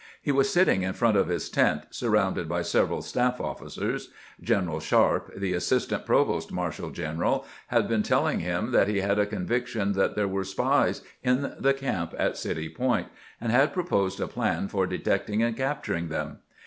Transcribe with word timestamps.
He 0.19 0.31
was 0.31 0.51
sitting 0.51 0.81
in 0.81 0.93
front 0.93 1.15
of 1.15 1.27
his 1.27 1.47
tent, 1.47 1.83
surrounded 1.91 2.49
by 2.49 2.63
several 2.63 3.01
staffi 3.01 3.37
ofl&cers. 3.37 4.07
Greneral 4.43 4.81
Sharpe, 4.81 5.31
the 5.35 5.53
assistant 5.53 6.07
provost 6.07 6.51
marshal 6.51 6.89
general, 6.89 7.45
had 7.67 7.87
been 7.87 8.01
telling 8.01 8.39
him 8.39 8.71
that 8.71 8.87
he 8.87 9.01
had 9.01 9.19
a 9.19 9.27
conviction 9.27 9.91
that 9.93 10.15
there 10.15 10.27
were 10.27 10.43
spies 10.43 11.03
in 11.21 11.53
the 11.59 11.75
camp 11.75 12.15
at 12.17 12.35
City 12.35 12.67
Point, 12.67 13.09
and 13.39 13.51
had 13.51 13.73
proposed 13.75 14.19
a 14.19 14.27
plan 14.27 14.67
for 14.67 14.87
detecting 14.87 15.43
and 15.43 15.55
capturing 15.55 16.07
them. 16.07 16.39